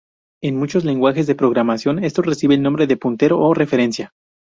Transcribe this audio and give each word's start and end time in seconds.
En 0.41 0.57
muchos 0.57 0.83
lenguajes 0.83 1.27
de 1.27 1.35
programación, 1.35 2.03
esto 2.03 2.23
recibe 2.23 2.55
el 2.55 2.63
nombre 2.63 2.87
de 2.87 2.97
puntero 2.97 3.37
o 3.37 3.53
referencia. 3.53 4.15